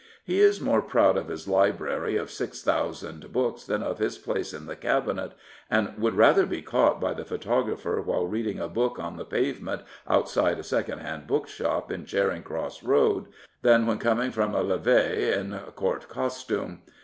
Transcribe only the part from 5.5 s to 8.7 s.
and would rather be caught by the photographer while reading a